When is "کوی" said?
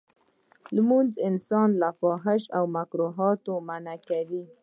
4.07-4.43